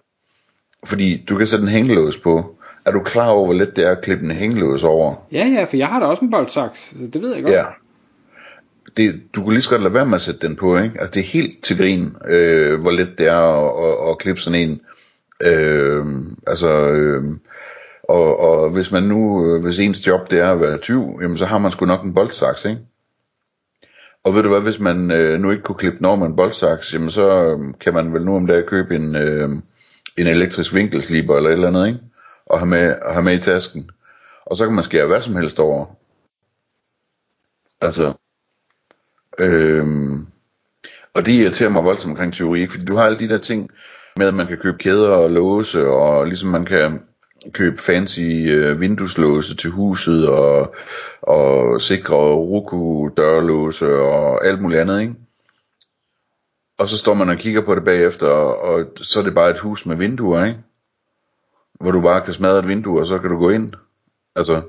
fordi 0.86 1.26
du 1.30 1.38
kan 1.38 1.48
sætte 1.48 1.64
en 1.64 1.70
hængelås 1.70 2.18
på. 2.18 2.58
Er 2.86 2.92
du 2.92 3.04
klar 3.04 3.28
over, 3.28 3.46
hvor 3.46 3.54
let 3.54 3.76
det 3.76 3.84
er 3.86 3.92
at 3.92 4.02
klippe 4.02 4.26
en 4.26 4.32
hængelås 4.32 4.84
over? 4.84 5.16
Ja, 5.32 5.48
ja, 5.48 5.64
for 5.64 5.78
jeg 5.78 5.88
har 5.88 6.00
da 6.00 6.06
også 6.06 6.26
en 6.26 6.32
boldsaks, 6.32 6.80
så 6.80 7.08
det 7.14 7.22
ved 7.22 7.34
jeg 7.34 7.44
godt. 7.44 7.54
Ja. 7.54 7.66
Det, 8.98 9.22
du 9.36 9.44
kunne 9.44 9.54
lige 9.54 9.62
så 9.62 9.70
godt 9.70 9.82
lade 9.82 9.94
være 9.94 10.06
med 10.06 10.16
at 10.16 10.22
sætte 10.22 10.48
den 10.48 10.56
på, 10.56 10.78
ikke? 10.78 11.00
Altså, 11.00 11.12
det 11.14 11.20
er 11.20 11.24
helt 11.24 11.64
til 11.64 11.78
grin, 11.78 12.16
øh, 12.28 12.82
hvor 12.82 12.92
let 12.92 13.18
det 13.18 13.28
er 13.28 13.38
at, 13.38 14.08
at, 14.08 14.10
at 14.10 14.18
klippe 14.18 14.42
sådan 14.42 14.70
en. 14.70 14.82
Øh, 15.46 16.06
altså, 16.48 16.92
øh, 16.92 17.24
og, 18.04 18.40
og 18.40 18.70
hvis 18.70 18.92
man 18.92 19.04
nu, 19.04 19.46
øh, 19.46 19.64
hvis 19.64 19.80
ens 19.80 20.08
job 20.08 20.32
det 20.32 20.40
er 20.40 20.52
at 20.52 20.62
være 20.62 20.78
20, 20.78 21.18
jamen 21.22 21.38
så 21.38 21.46
har 21.46 21.58
man 21.58 21.72
sgu 21.72 21.86
nok 21.86 22.04
en 22.04 22.14
boldsaks, 22.14 22.66
ikke? 22.66 22.82
Og 24.24 24.36
ved 24.36 24.44
du 24.44 24.50
hvad, 24.50 24.62
hvis 24.62 24.80
man 24.80 25.12
øh, 25.12 25.40
nu 25.40 25.52
ikke 25.52 25.64
kunne 25.64 25.78
klippe 25.78 25.98
den 25.98 26.06
over 26.06 26.16
med 26.16 26.28
en 26.28 26.36
boldsaks, 26.36 26.94
jamen 26.94 27.10
så 27.10 27.46
øh, 27.46 27.74
kan 27.80 27.94
man 27.94 28.14
vel 28.14 28.26
nu 28.26 28.36
om 28.36 28.48
dagen 28.48 28.68
købe 28.68 28.96
en, 28.96 29.16
øh, 29.16 29.50
en 30.18 30.28
elektrisk 30.28 30.74
vinkelsliber 30.74 31.38
eller 31.38 31.50
et 31.50 31.54
eller 31.54 31.68
andet, 31.68 31.88
ikke? 31.88 32.00
Og 32.46 32.60
have 32.60 32.68
med, 32.68 32.96
og 33.02 33.14
have 33.14 33.24
med 33.24 33.38
i 33.38 33.42
tasken. 33.42 33.90
Og 34.46 34.58
så 34.58 34.66
kan 34.66 34.76
man 34.76 34.84
skære 34.84 35.08
hvad 35.08 35.22
som 35.22 35.36
helst 35.36 35.60
over. 35.60 35.86
Altså, 37.82 38.14
øh, 39.40 39.86
og 41.14 41.26
det 41.26 41.32
irriterer 41.32 41.70
mig 41.70 41.84
voldsomt 41.84 42.12
omkring 42.12 42.34
teori, 42.34 42.62
ikke? 42.62 42.74
fordi 42.74 42.86
du 42.86 42.96
har 42.96 43.04
alle 43.04 43.20
de 43.20 43.30
der 43.30 43.38
ting, 43.38 43.70
med 44.18 44.28
at 44.28 44.34
man 44.34 44.48
kan 44.48 44.58
købe 44.58 44.78
kæder 44.78 45.10
og 45.10 45.30
låse, 45.30 45.88
og 45.88 46.26
ligesom 46.26 46.50
man 46.50 46.66
kan 46.66 47.02
købe 47.54 47.82
fancy 47.82 48.20
øh, 48.50 48.80
vindueslåse 48.80 49.56
til 49.56 49.70
huset, 49.70 50.30
og, 50.30 50.76
og 51.22 51.82
sikre 51.82 52.16
Roku 52.16 53.10
dørlåse 53.18 53.96
og 53.96 54.46
alt 54.46 54.62
muligt 54.62 54.82
andet, 54.82 55.02
ikke? 55.02 55.16
Og 56.78 56.88
så 56.88 56.98
står 56.98 57.14
man 57.14 57.30
og 57.30 57.38
kigger 57.38 57.62
på 57.62 57.76
det 57.76 57.84
bagefter, 57.84 58.28
og, 58.28 58.58
og 58.60 58.86
så 58.96 59.20
er 59.20 59.24
det 59.24 59.34
bare 59.34 59.50
et 59.50 59.60
hus 59.60 59.86
med 59.86 59.96
vinduer, 59.96 60.46
ikke? 60.46 60.60
Hvor 61.80 61.92
du 61.92 62.02
bare 62.02 62.22
kan 62.22 62.34
smadre 62.34 62.60
et 62.60 62.68
vindue, 62.68 63.00
og 63.00 63.08
så 63.08 63.20
kan 63.20 63.30
du 63.30 63.38
gå 63.38 63.50
ind. 63.50 63.72
Altså, 64.36 64.62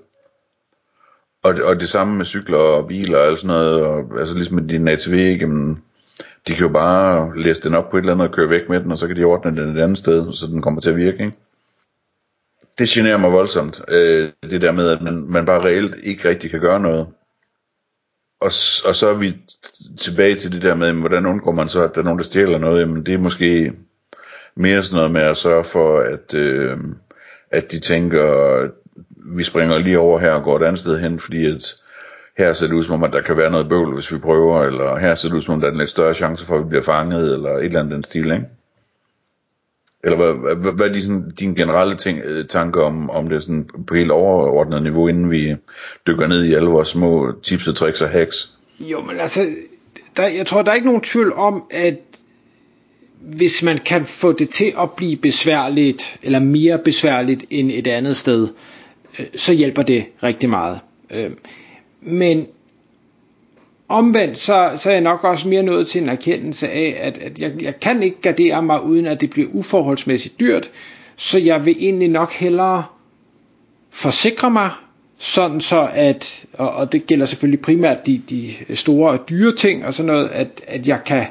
og, 1.43 1.55
og 1.65 1.81
det 1.81 1.89
samme 1.89 2.17
med 2.17 2.25
cykler 2.25 2.59
og 2.59 2.87
biler 2.87 3.19
og 3.19 3.27
alt 3.27 3.41
sådan 3.41 3.57
noget, 3.57 3.83
og, 3.83 4.19
altså 4.19 4.35
ligesom 4.35 4.55
med 4.55 4.69
din 4.69 4.89
ATV, 4.89 5.13
ikke? 5.13 5.77
De 6.49 6.55
kan 6.55 6.67
jo 6.67 6.73
bare 6.73 7.39
læse 7.39 7.63
den 7.63 7.75
op 7.75 7.91
på 7.91 7.97
et 7.97 8.01
eller 8.01 8.13
andet 8.13 8.29
og 8.29 8.35
køre 8.35 8.51
væk 8.51 8.69
med 8.69 8.81
den, 8.81 8.93
og 8.93 8.99
så 8.99 9.07
kan 9.07 9.17
de 9.17 9.25
ordne 9.25 9.63
den 9.63 9.77
et 9.77 9.83
andet 9.83 9.99
sted, 9.99 10.33
så 10.33 10.47
den 10.47 10.63
kommer 10.63 10.81
til 10.81 10.91
at 10.91 10.97
virke, 10.97 11.25
ikke? 11.25 11.37
Det 12.79 12.89
generer 12.89 13.17
mig 13.17 13.33
voldsomt, 13.33 13.81
øh, 13.89 14.33
det 14.43 14.63
der 14.63 14.73
med, 14.73 14.89
at 14.89 15.03
man, 15.03 15.27
man 15.29 15.47
bare 15.47 15.65
reelt 15.65 15.95
ikke 16.03 16.29
rigtig 16.29 16.51
kan 16.51 16.61
gøre 16.61 16.81
noget. 16.81 17.07
Og, 18.41 18.53
og 18.87 18.95
så 18.95 19.09
er 19.09 19.15
vi 19.15 19.37
tilbage 19.99 20.37
til 20.37 20.53
det 20.53 20.63
der 20.63 20.75
med, 20.75 20.93
hvordan 20.93 21.27
undgår 21.27 21.53
man 21.53 21.69
så, 21.69 21.83
at 21.83 21.95
der 21.95 22.01
er 22.01 22.05
nogen, 22.05 22.19
der 22.19 22.25
stjæler 22.25 22.59
noget? 22.59 22.81
Jamen 22.81 23.07
det 23.07 23.15
er 23.15 23.19
måske 23.19 23.73
mere 24.55 24.83
sådan 24.83 24.97
noget 24.97 25.11
med 25.11 25.21
at 25.23 25.37
sørge 25.37 25.65
for, 25.65 26.01
at, 26.01 26.35
øh, 26.35 26.79
at 27.51 27.73
de 27.73 27.81
tænker, 27.81 28.69
vi 29.37 29.45
springer 29.45 29.79
lige 29.79 29.99
over 29.99 30.19
her 30.19 30.31
og 30.31 30.43
går 30.43 30.57
et 30.57 30.67
andet 30.67 30.79
sted 30.79 30.99
hen, 30.99 31.19
fordi 31.19 31.47
at 31.47 31.82
her 32.39 32.53
ser 32.53 32.67
det 32.67 32.75
ud 32.75 32.85
som 32.85 32.95
om, 32.95 33.05
at 33.05 33.13
der 33.13 33.21
kan 33.21 33.37
være 33.37 33.51
noget 33.51 33.69
bøvl, 33.69 33.95
hvis 33.95 34.13
vi 34.13 34.19
prøver, 34.19 34.63
eller 34.63 34.99
her 34.99 35.15
ser 35.15 35.29
det 35.29 35.37
ud 35.37 35.41
som 35.41 35.55
om, 35.55 35.61
der 35.61 35.69
er 35.69 35.73
en 35.73 35.79
lidt 35.79 35.91
større 35.91 36.15
chance 36.15 36.47
for, 36.47 36.57
at 36.57 36.65
vi 36.65 36.69
bliver 36.69 36.83
fanget, 36.83 37.33
eller 37.33 37.51
et 37.51 37.65
eller 37.65 37.81
andet 37.81 37.95
den 37.95 38.03
stil, 38.03 38.33
ikke? 38.33 38.47
Eller 40.05 40.17
hvad, 40.17 40.55
hvad, 40.57 40.73
hvad 40.73 40.89
er 40.89 40.93
de, 40.93 41.03
sådan, 41.03 41.31
dine 41.39 41.55
generelle 41.57 41.97
ting, 41.97 42.19
øh, 42.19 42.49
tanker 42.49 42.83
om, 42.83 43.11
om 43.11 43.29
det 43.29 43.43
sådan 43.43 43.69
på 43.87 43.95
helt 43.95 44.11
overordnet 44.11 44.83
niveau, 44.83 45.09
inden 45.09 45.31
vi 45.31 45.55
dykker 46.07 46.27
ned 46.27 46.45
i 46.45 46.55
alle 46.55 46.69
vores 46.69 46.89
små 46.89 47.33
tips 47.43 47.69
og 47.69 47.77
tricks 47.77 48.03
og 48.03 48.09
hacks? 48.09 48.51
Jo, 48.81 49.01
men 49.01 49.21
altså, 49.21 49.47
der, 50.17 50.27
jeg 50.27 50.47
tror, 50.47 50.63
der 50.63 50.71
er 50.71 50.75
ikke 50.75 50.87
nogen 50.87 51.01
tvivl 51.03 51.33
om, 51.33 51.65
at 51.71 51.99
hvis 53.21 53.63
man 53.63 53.79
kan 53.79 54.05
få 54.05 54.33
det 54.33 54.51
til 54.51 54.73
at 54.81 54.91
blive 54.93 55.17
besværligt, 55.17 56.19
eller 56.23 56.39
mere 56.39 56.79
besværligt 56.79 57.45
end 57.51 57.71
et 57.71 57.87
andet 57.87 58.17
sted, 58.17 58.49
øh, 59.19 59.27
så 59.37 59.53
hjælper 59.53 59.83
det 59.83 60.05
rigtig 60.23 60.51
meget. 60.51 60.79
Øh, 61.11 61.31
men 62.03 62.47
omvendt, 63.89 64.39
så, 64.39 64.73
så 64.77 64.89
er 64.89 64.93
jeg 64.93 65.03
nok 65.03 65.25
også 65.25 65.49
mere 65.49 65.63
nået 65.63 65.89
til 65.89 66.03
en 66.03 66.09
erkendelse 66.09 66.69
af, 66.69 66.97
at, 67.01 67.19
at 67.19 67.39
jeg, 67.39 67.63
jeg 67.63 67.81
kan 67.81 68.03
ikke 68.03 68.21
gardere 68.21 68.63
mig, 68.63 68.83
uden 68.83 69.07
at 69.07 69.21
det 69.21 69.31
bliver 69.31 69.49
uforholdsmæssigt 69.53 70.41
dyrt, 70.41 70.71
så 71.17 71.39
jeg 71.39 71.65
vil 71.65 71.77
egentlig 71.79 72.09
nok 72.09 72.33
hellere 72.33 72.85
forsikre 73.91 74.51
mig, 74.51 74.71
sådan 75.19 75.61
så 75.61 75.89
at, 75.93 76.45
og, 76.53 76.71
og 76.71 76.93
det 76.93 77.07
gælder 77.07 77.27
selvfølgelig 77.27 77.61
primært 77.61 78.07
de, 78.07 78.23
de 78.31 78.77
store 78.77 79.11
og 79.11 79.29
dyre 79.29 79.57
ting 79.57 79.87
og 79.87 79.95
sådan 79.95 80.07
noget, 80.07 80.29
at, 80.29 80.63
at 80.67 80.89
jeg 80.89 81.05
kan 81.07 81.27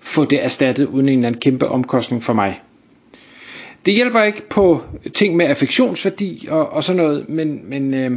få 0.00 0.24
det 0.24 0.44
erstattet 0.44 0.86
uden 0.86 1.08
en 1.08 1.18
eller 1.18 1.26
anden 1.28 1.40
kæmpe 1.40 1.68
omkostning 1.68 2.22
for 2.22 2.32
mig. 2.32 2.60
Det 3.86 3.94
hjælper 3.94 4.22
ikke 4.22 4.48
på 4.48 4.82
ting 5.14 5.36
med 5.36 5.46
affektionsværdi 5.46 6.46
og, 6.50 6.68
og 6.68 6.84
sådan 6.84 7.02
noget, 7.02 7.28
men, 7.28 7.60
men 7.64 7.94
øh, 7.94 8.10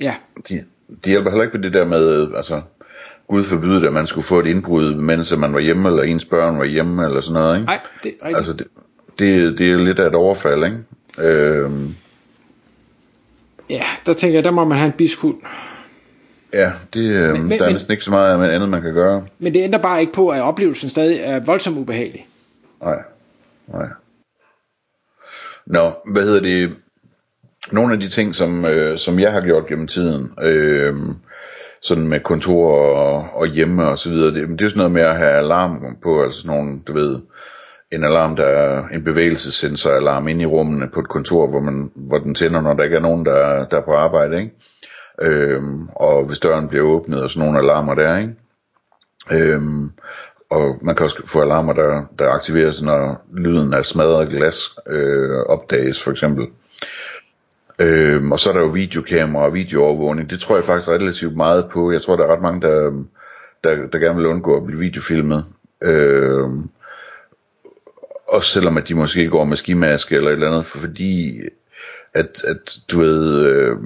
ja. 0.00 0.14
De, 0.48 0.64
de 1.04 1.10
hjælper 1.10 1.30
heller 1.30 1.42
ikke 1.44 1.56
på 1.58 1.62
det 1.62 1.72
der 1.72 1.84
med, 1.86 2.28
altså, 2.36 2.62
Gud 3.28 3.44
forbyde 3.44 3.80
det, 3.80 3.86
at 3.86 3.92
man 3.92 4.06
skulle 4.06 4.24
få 4.24 4.40
et 4.40 4.46
indbrud, 4.46 4.94
mens 4.94 5.36
man 5.36 5.52
var 5.52 5.60
hjemme, 5.60 5.88
eller 5.88 6.02
ens 6.02 6.24
børn 6.24 6.58
var 6.58 6.64
hjemme, 6.64 7.04
eller 7.04 7.20
sådan 7.20 7.42
noget, 7.42 7.56
ikke? 7.56 7.66
Nej, 7.66 7.80
det 8.02 8.14
er. 8.22 8.36
Altså, 8.36 8.52
det, 8.52 8.66
det, 9.18 9.58
det 9.58 9.70
er 9.72 9.76
lidt 9.76 9.98
af 9.98 10.06
et 10.06 10.14
overfald, 10.14 10.64
ikke? 10.64 10.78
Øhm, 11.28 11.94
Ja, 13.70 13.82
der 14.06 14.14
tænker 14.14 14.36
jeg, 14.36 14.44
der 14.44 14.50
må 14.50 14.64
man 14.64 14.78
have 14.78 14.86
en 14.86 14.92
biskund. 14.92 15.36
ja, 16.52 16.72
det, 16.94 17.00
øh, 17.10 17.32
Men- 17.32 17.48
men- 17.48 17.58
der 17.58 17.64
er 17.66 17.72
næsten 17.72 17.92
ikke 17.92 18.04
så 18.04 18.10
meget 18.10 18.50
andet, 18.50 18.68
man 18.68 18.82
kan 18.82 18.94
gøre. 18.94 19.26
Men 19.38 19.54
det 19.54 19.60
ændrer 19.62 19.78
bare 19.82 20.00
ikke 20.00 20.12
på, 20.12 20.28
at 20.28 20.42
oplevelsen 20.42 20.90
stadig 20.90 21.18
er 21.22 21.40
voldsomt 21.40 21.78
ubehagelig. 21.78 22.26
Nej, 22.82 23.02
nej. 23.68 23.88
Nå, 25.66 25.92
hvad 26.12 26.22
hedder 26.22 26.40
det? 26.42 26.76
Nogle 27.72 27.92
af 27.92 28.00
de 28.00 28.08
ting, 28.08 28.34
som, 28.34 28.64
øh, 28.64 28.98
som 28.98 29.18
jeg 29.18 29.32
har 29.32 29.40
gjort 29.40 29.66
gennem 29.66 29.86
tiden, 29.86 30.32
øh, 30.42 30.94
sådan 31.82 32.08
med 32.08 32.20
kontor 32.20 32.72
og, 32.72 33.28
og 33.34 33.46
hjemme 33.46 33.88
og 33.88 33.98
så 33.98 34.10
videre, 34.10 34.34
det, 34.34 34.48
det 34.48 34.62
er 34.62 34.68
sådan 34.68 34.78
noget 34.78 34.92
med 34.92 35.02
at 35.02 35.16
have 35.16 35.30
alarm 35.30 35.96
på, 36.02 36.22
altså 36.22 36.40
sådan 36.40 36.56
nogle, 36.56 36.80
du 36.86 36.92
ved, 36.92 37.20
en 37.92 38.04
alarm, 38.04 38.36
der 38.36 38.44
er 38.44 38.88
en 38.88 39.04
bevægelsesensoralarm 39.04 40.28
inde 40.28 40.42
i 40.42 40.46
rummene 40.46 40.88
på 40.88 41.00
et 41.00 41.08
kontor, 41.08 41.46
hvor, 41.46 41.60
man, 41.60 41.90
hvor 41.94 42.18
den 42.18 42.34
tænder, 42.34 42.60
når 42.60 42.74
der 42.74 42.84
ikke 42.84 42.96
er 42.96 43.00
nogen, 43.00 43.26
der, 43.26 43.64
der 43.64 43.76
er 43.76 43.84
på 43.84 43.94
arbejde, 43.94 44.38
ikke? 44.38 44.52
Øhm, 45.22 45.88
og 45.88 46.24
hvis 46.24 46.38
døren 46.38 46.68
bliver 46.68 46.84
åbnet, 46.84 47.22
og 47.22 47.30
sådan 47.30 47.46
nogle 47.46 47.58
alarmer 47.58 47.94
der, 47.94 48.18
ikke? 48.18 48.34
Øhm, 49.32 49.90
og 50.50 50.78
man 50.82 50.94
kan 50.94 51.04
også 51.04 51.22
få 51.26 51.40
alarmer, 51.40 51.72
der, 51.72 52.02
der 52.18 52.30
aktiveres, 52.30 52.82
når 52.82 53.22
lyden 53.36 53.74
af 53.74 53.86
smadret 53.86 54.28
glas 54.28 54.78
øh, 54.86 55.38
opdages, 55.48 56.02
for 56.02 56.10
eksempel. 56.10 56.46
Øhm, 57.80 58.32
og 58.32 58.40
så 58.40 58.48
er 58.48 58.54
der 58.54 58.60
jo 58.60 58.66
videokamera 58.66 59.44
og 59.44 59.54
videoovervågning. 59.54 60.30
Det 60.30 60.40
tror 60.40 60.56
jeg 60.56 60.64
faktisk 60.64 60.88
relativt 60.88 61.36
meget 61.36 61.66
på. 61.70 61.92
Jeg 61.92 62.02
tror, 62.02 62.16
der 62.16 62.24
er 62.24 62.32
ret 62.32 62.42
mange, 62.42 62.60
der, 62.60 62.90
der, 63.64 63.86
der 63.86 63.98
gerne 63.98 64.16
vil 64.16 64.26
undgå 64.26 64.56
at 64.56 64.66
blive 64.66 64.80
videofilmet. 64.80 65.44
Øhm, 65.82 66.70
også 68.28 68.50
selvom 68.50 68.76
at 68.76 68.88
de 68.88 68.94
måske 68.94 69.28
går 69.28 69.44
med 69.44 69.56
skimaske 69.56 70.16
eller 70.16 70.28
et 70.28 70.34
eller 70.34 70.50
andet, 70.50 70.66
fordi 70.66 71.40
at, 72.14 72.44
at 72.44 72.78
du 72.92 72.98
ved, 72.98 73.46
øh, 73.46 73.76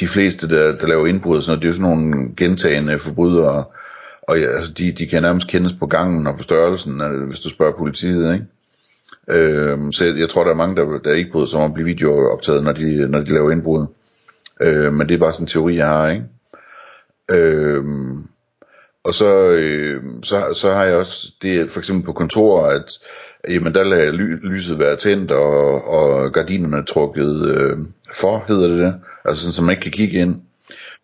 de- 0.00 0.08
fleste, 0.08 0.48
der, 0.48 0.76
der 0.78 0.86
laver 0.86 1.06
indbrud 1.06 1.36
og 1.36 1.42
sådan 1.42 1.50
noget, 1.50 1.62
det 1.62 1.68
er 1.68 1.70
jo 1.70 1.76
sådan 1.76 1.96
nogle 1.96 2.34
gentagende 2.36 2.98
forbrydere, 2.98 3.64
og 4.22 4.40
ja, 4.40 4.46
altså, 4.46 4.72
de, 4.72 4.92
de 4.92 5.06
kan 5.06 5.22
nærmest 5.22 5.48
kendes 5.48 5.72
på 5.72 5.86
gangen 5.86 6.26
og 6.26 6.36
på 6.36 6.42
størrelsen, 6.42 7.00
øh, 7.00 7.26
hvis 7.28 7.40
du 7.40 7.48
spørger 7.48 7.78
politiet, 7.78 8.34
ikke? 8.34 8.46
Øhm, 9.30 9.92
så 9.92 10.04
jeg, 10.04 10.18
jeg 10.18 10.28
tror, 10.28 10.44
der 10.44 10.50
er 10.50 10.56
mange, 10.56 10.76
der, 10.76 10.98
der 10.98 11.12
ikke 11.12 11.30
bryder 11.30 11.46
sig 11.46 11.60
om 11.60 11.70
at 11.70 11.74
blive 11.74 11.86
videooptaget, 11.86 12.64
når 12.64 12.72
de, 12.72 13.08
når 13.08 13.20
de 13.20 13.32
laver 13.32 13.50
indbrud. 13.50 13.86
Øh, 14.60 14.92
men 14.92 15.08
det 15.08 15.14
er 15.14 15.18
bare 15.18 15.32
sådan 15.32 15.44
en 15.44 15.48
teori, 15.48 15.76
jeg 15.76 15.86
har, 15.86 16.10
ikke? 16.10 16.24
Øhm, 17.30 18.28
og 19.04 19.14
så, 19.14 19.48
øh, 19.48 20.02
så, 20.22 20.52
så 20.52 20.72
har 20.72 20.84
jeg 20.84 20.96
også 20.96 21.32
det 21.42 21.70
for 21.70 21.80
eksempel 21.80 22.04
på 22.04 22.12
kontorer, 22.12 22.66
at 22.66 22.98
jamen, 23.48 23.74
der 23.74 23.84
lader 23.84 24.12
ly, 24.12 24.36
lyset 24.42 24.78
være 24.78 24.96
tændt, 24.96 25.30
og, 25.30 25.84
og 25.88 26.32
gardinerne 26.32 26.84
trukket 26.84 27.48
øh, 27.48 27.78
for, 28.12 28.44
hedder 28.48 28.68
det 28.68 28.78
det. 28.78 28.94
Altså 29.24 29.42
sådan, 29.42 29.52
så 29.52 29.62
man 29.62 29.70
ikke 29.70 29.82
kan 29.82 29.92
kigge 29.92 30.18
ind. 30.18 30.40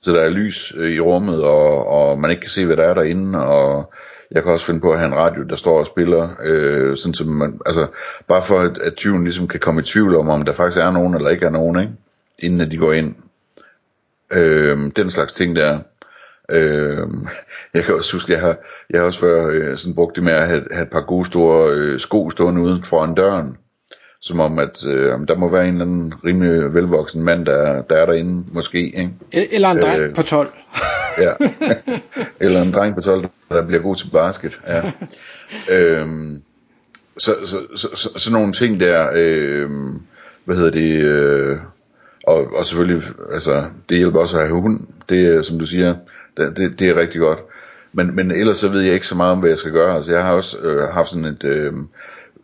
Så 0.00 0.12
der 0.12 0.20
er 0.20 0.30
lys 0.30 0.74
øh, 0.76 0.90
i 0.90 1.00
rummet, 1.00 1.44
og, 1.44 1.86
og 1.86 2.20
man 2.20 2.30
ikke 2.30 2.40
kan 2.40 2.50
se, 2.50 2.66
hvad 2.66 2.76
der 2.76 2.84
er 2.84 2.94
derinde, 2.94 3.46
og 3.46 3.92
jeg 4.34 4.42
kan 4.42 4.52
også 4.52 4.66
finde 4.66 4.80
på 4.80 4.92
at 4.92 4.98
have 4.98 5.08
en 5.08 5.18
radio, 5.18 5.42
der 5.42 5.56
står 5.56 5.78
og 5.78 5.86
spiller, 5.86 6.28
øh, 6.42 6.96
sådan 6.96 7.14
som 7.14 7.26
man, 7.26 7.60
altså, 7.66 7.86
bare 8.28 8.42
for 8.42 8.60
at, 8.60 8.78
at 8.78 8.94
tyven 8.94 9.24
ligesom 9.24 9.48
kan 9.48 9.60
komme 9.60 9.80
i 9.80 9.84
tvivl 9.84 10.16
om, 10.16 10.28
om 10.28 10.44
der 10.44 10.52
faktisk 10.52 10.80
er 10.80 10.90
nogen 10.90 11.14
eller 11.14 11.28
ikke 11.28 11.46
er 11.46 11.50
nogen, 11.50 11.80
ikke? 11.80 11.92
inden 12.38 12.60
at 12.60 12.70
de 12.70 12.76
går 12.76 12.92
ind. 12.92 13.14
Øh, 14.32 14.78
den 14.96 15.10
slags 15.10 15.32
ting 15.32 15.56
der. 15.56 15.78
Øh, 16.50 17.06
jeg 17.74 17.84
kan 17.84 17.94
også 17.94 18.12
huske, 18.12 18.32
jeg 18.32 18.40
har, 18.40 18.56
jeg 18.90 19.00
har 19.00 19.06
også 19.06 19.20
før 19.20 19.46
øh, 19.46 19.76
sådan 19.76 19.94
brugt 19.94 20.16
det 20.16 20.24
med 20.24 20.32
at 20.32 20.48
have, 20.48 20.66
have 20.70 20.82
et 20.82 20.90
par 20.90 21.00
gode 21.00 21.26
store 21.26 21.72
øh, 21.72 21.98
sko 21.98 22.30
stående 22.30 22.60
uden 22.60 22.84
foran 22.84 23.14
døren. 23.14 23.56
Som 24.22 24.40
om, 24.40 24.58
at 24.58 24.86
øh, 24.86 25.12
der 25.28 25.36
må 25.36 25.48
være 25.48 25.62
en 25.68 25.72
eller 25.72 25.84
anden 25.84 26.14
rimelig 26.24 26.74
velvoksen 26.74 27.24
mand, 27.24 27.46
der, 27.46 27.82
der 27.82 27.96
er 27.96 28.06
derinde, 28.06 28.44
måske. 28.52 28.78
Ikke? 28.84 29.10
E- 29.34 29.54
Eller 29.54 29.70
en 29.70 29.80
dreng 29.82 30.00
Øh. 30.02 30.14
på 30.14 30.22
12. 30.22 30.50
Ja. 31.18 31.32
Eller 32.40 32.62
en 32.62 32.72
dreng 32.72 32.94
på 32.94 33.00
12, 33.00 33.26
der 33.48 33.66
bliver 33.66 33.82
god 33.82 33.96
til 33.96 34.10
basket. 34.12 34.60
Ja. 34.66 34.82
øhm, 35.72 36.42
så, 37.18 37.34
så, 37.44 37.60
så, 37.76 37.88
så, 37.94 38.10
sådan 38.16 38.38
nogle 38.38 38.52
ting 38.52 38.80
der, 38.80 39.10
øhm, 39.14 40.00
hvad 40.44 40.56
hedder 40.56 40.70
det, 40.70 41.04
øh, 41.04 41.58
og, 42.26 42.54
og 42.54 42.66
selvfølgelig, 42.66 43.02
altså, 43.32 43.64
det 43.88 43.96
hjælper 43.98 44.20
også 44.20 44.38
at 44.38 44.46
have 44.48 44.60
hund, 44.60 44.80
det 45.08 45.44
som 45.44 45.58
du 45.58 45.66
siger, 45.66 45.94
det, 46.36 46.56
det, 46.56 46.78
det 46.78 46.88
er 46.88 46.96
rigtig 46.96 47.20
godt. 47.20 47.38
Men, 47.92 48.16
men 48.16 48.30
ellers 48.30 48.56
så 48.56 48.68
ved 48.68 48.80
jeg 48.80 48.94
ikke 48.94 49.06
så 49.06 49.14
meget 49.14 49.32
om, 49.32 49.38
hvad 49.38 49.50
jeg 49.50 49.58
skal 49.58 49.72
gøre. 49.72 49.94
Altså, 49.94 50.12
jeg 50.12 50.22
har 50.22 50.32
også 50.32 50.58
øh, 50.58 50.88
haft 50.88 51.08
sådan 51.08 51.24
et, 51.24 51.44
øh, 51.44 51.72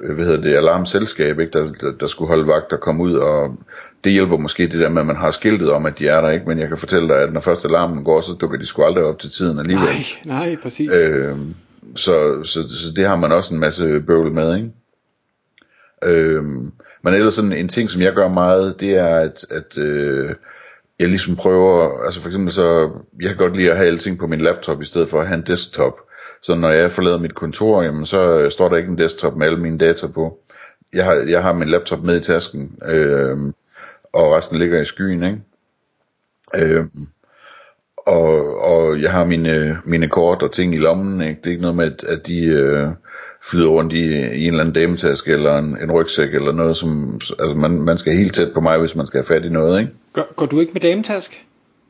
hvad 0.01 0.25
hedder 0.25 0.41
det, 0.41 0.57
alarmselskab, 0.57 1.39
ikke, 1.39 1.53
der, 1.53 1.73
der, 1.73 1.93
der 1.93 2.07
skulle 2.07 2.29
holde 2.29 2.47
vagt 2.47 2.73
og 2.73 2.81
komme 2.81 3.03
ud, 3.03 3.15
og 3.15 3.57
det 4.05 4.13
hjælper 4.13 4.37
måske 4.37 4.63
det 4.63 4.81
der 4.81 4.89
med, 4.89 5.01
at 5.01 5.07
man 5.07 5.17
har 5.17 5.31
skiltet 5.31 5.71
om, 5.71 5.87
at 5.87 5.99
de 5.99 6.09
er 6.09 6.21
der, 6.21 6.31
ikke? 6.31 6.47
Men 6.47 6.59
jeg 6.59 6.69
kan 6.69 6.79
fortælle 6.79 7.09
dig, 7.09 7.23
at 7.23 7.33
når 7.33 7.41
først 7.41 7.65
alarmen 7.65 8.05
går, 8.05 8.21
så 8.21 8.33
dukker 8.33 8.59
de 8.59 8.67
sgu 8.67 8.83
aldrig 8.83 9.05
op 9.05 9.19
til 9.19 9.31
tiden 9.31 9.59
alligevel. 9.59 10.07
Nej, 10.25 10.47
nej, 10.47 10.57
præcis. 10.63 10.91
Øh, 10.93 11.37
så, 11.97 12.43
så, 12.45 12.69
så 12.69 12.93
det 12.97 13.07
har 13.07 13.17
man 13.17 13.33
også 13.33 13.55
en 13.55 13.61
masse 13.61 14.01
bøvl 14.01 14.33
med, 14.33 14.57
ikke? 14.57 14.71
Øh, 16.05 16.45
men 17.03 17.15
ellers 17.15 17.35
sådan 17.35 17.53
en 17.53 17.69
ting, 17.69 17.91
som 17.91 18.03
jeg 18.03 18.13
gør 18.13 18.29
meget, 18.29 18.81
det 18.81 18.95
er, 18.95 19.17
at, 19.17 19.47
at 19.51 19.79
øh, 19.79 20.35
jeg 20.99 21.09
ligesom 21.09 21.37
prøver, 21.37 22.05
altså 22.05 22.21
for 22.21 22.29
eksempel 22.29 22.53
så, 22.53 22.91
jeg 23.21 23.29
kan 23.29 23.37
godt 23.37 23.57
lide 23.57 23.71
at 23.71 23.77
have 23.77 23.89
alting 23.89 24.19
på 24.19 24.27
min 24.27 24.41
laptop, 24.41 24.83
i 24.83 24.85
stedet 24.85 25.09
for 25.09 25.21
at 25.21 25.27
have 25.27 25.39
en 25.39 25.47
desktop. 25.47 25.95
Så 26.43 26.55
når 26.55 26.71
jeg 26.71 26.93
forlader 26.93 27.19
mit 27.19 27.35
kontor, 27.35 27.83
jamen, 27.83 28.07
så 28.07 28.39
øh, 28.39 28.51
står 28.51 28.69
der 28.69 28.77
ikke 28.77 28.91
en 28.91 28.99
desktop 28.99 29.37
med 29.37 29.47
alle 29.47 29.61
mine 29.61 29.79
data 29.79 30.07
på. 30.07 30.39
Jeg 30.93 31.05
har, 31.05 31.15
jeg 31.15 31.43
har 31.43 31.53
min 31.53 31.69
laptop 31.69 32.03
med 32.03 32.21
i 32.21 32.25
tasken, 32.25 32.79
øh, 32.85 33.39
og 34.13 34.33
resten 34.33 34.59
ligger 34.59 34.81
i 34.81 34.85
skyen, 34.85 35.23
ikke? 35.23 35.41
Øh, 36.57 36.85
og, 37.97 38.61
og 38.61 39.03
jeg 39.03 39.13
har 39.13 39.25
mine, 39.25 39.79
mine 39.85 40.09
kort 40.09 40.43
og 40.43 40.53
ting 40.53 40.75
i 40.75 40.79
lommen, 40.79 41.21
ikke? 41.21 41.41
Det 41.41 41.47
er 41.47 41.51
ikke 41.51 41.63
noget 41.63 41.77
med, 41.77 41.87
at, 41.87 42.05
at 42.05 42.27
de 42.27 42.45
øh, 42.45 42.89
flyder 43.43 43.69
rundt 43.69 43.93
i, 43.93 44.05
i 44.15 44.47
en 44.47 44.53
eller 44.53 44.61
anden 44.61 44.75
dametaske 44.75 45.33
eller 45.33 45.59
en, 45.59 45.79
en 45.83 45.93
rygsæk 45.93 46.35
eller 46.35 46.53
noget, 46.53 46.77
som, 46.77 47.15
altså 47.15 47.55
man, 47.57 47.71
man 47.71 47.99
skal 47.99 48.13
helt 48.13 48.35
tæt 48.35 48.53
på 48.55 48.61
mig, 48.61 48.79
hvis 48.79 48.95
man 48.95 49.07
skal 49.07 49.19
have 49.19 49.27
fat 49.27 49.45
i 49.45 49.49
noget, 49.49 49.81
ikke? 49.81 49.93
Går, 50.13 50.35
går 50.35 50.47
du 50.47 50.61
ikke 50.61 50.73
med 50.73 50.81
dametask? 50.81 51.45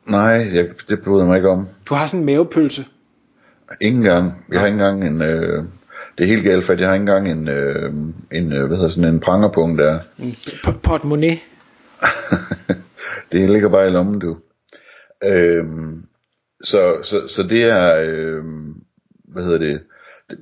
Nej, 0.06 0.50
jeg, 0.54 0.68
det 0.88 1.02
bryder 1.02 1.26
mig 1.26 1.36
ikke 1.36 1.50
om. 1.50 1.68
Du 1.86 1.94
har 1.94 2.06
sådan 2.06 2.20
en 2.20 2.26
mavepølse. 2.26 2.84
Ingen 3.80 4.02
gang. 4.02 4.46
Jeg 4.52 4.60
har 4.60 4.66
ikke 4.66 4.74
engang 4.74 5.06
en, 5.06 5.22
øh, 5.22 5.64
det 6.18 6.24
er 6.24 6.28
helt 6.28 6.44
galt, 6.44 6.64
for 6.64 6.72
jeg 6.72 6.86
har 6.88 6.94
ikke 6.94 7.02
engang 7.02 7.30
en, 7.30 7.48
øh, 7.48 7.92
en 8.32 8.52
øh, 8.52 8.66
hvad 8.66 8.76
hedder 8.76 8.90
sådan 8.90 9.14
en 9.14 9.20
prangerpunkt 9.20 9.78
der. 9.78 10.00
Portemonnaie. 10.82 11.38
det 13.32 13.50
ligger 13.50 13.68
bare 13.68 13.86
i 13.86 13.90
lommen, 13.90 14.18
du. 14.20 14.36
Øhm, 15.24 16.02
så, 16.62 16.96
så, 17.02 17.28
så 17.28 17.42
det 17.42 17.64
er, 17.64 17.96
øhm, 18.08 18.74
hvad 19.24 19.44
hedder 19.44 19.58
det, 19.58 19.80